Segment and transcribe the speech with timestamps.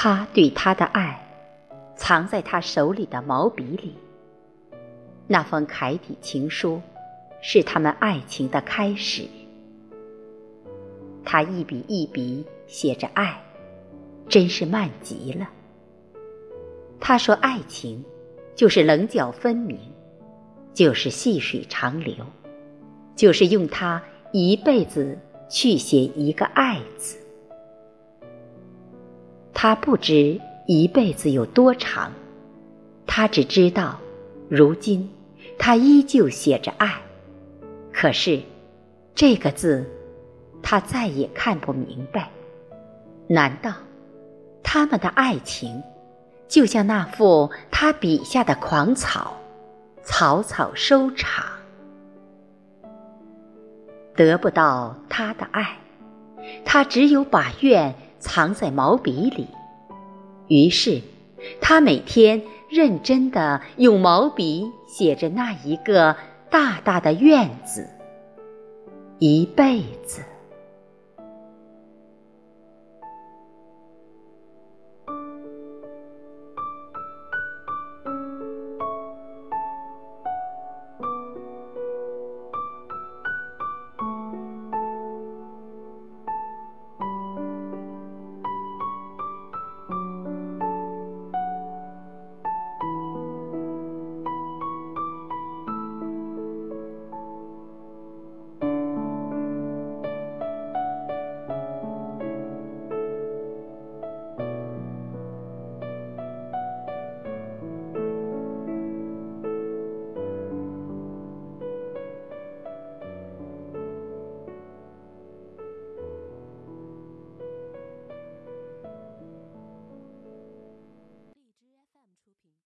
[0.00, 1.20] 他对他的爱，
[1.96, 3.94] 藏在他手里的毛笔里。
[5.26, 6.80] 那封楷体情书，
[7.42, 9.26] 是他们爱情的开始。
[11.24, 13.42] 他一笔一笔写着爱，
[14.28, 15.48] 真是慢极了。
[17.00, 18.04] 他说：“爱情，
[18.54, 19.80] 就是棱角分明，
[20.72, 22.14] 就是细水长流，
[23.16, 25.18] 就是用它一辈子
[25.50, 27.18] 去写一个爱字。”
[29.60, 32.12] 他不知一辈子有多长，
[33.08, 33.98] 他只知道，
[34.48, 35.10] 如今
[35.58, 36.94] 他依旧写着爱，
[37.92, 38.40] 可是
[39.16, 39.84] 这个字。
[40.62, 42.30] 他再也看不明白，
[43.26, 43.72] 难道
[44.62, 45.82] 他们的爱情
[46.46, 49.36] 就像那幅他笔下的狂草，
[50.04, 51.44] 草草收场，
[54.14, 55.78] 得不到他的爱，
[56.64, 59.46] 他只有把怨藏在毛笔里。
[60.48, 61.02] 于是，
[61.60, 66.16] 他每天认真的用毛笔写着那一个
[66.50, 67.86] 大大的“院子，
[69.18, 70.22] 一辈子。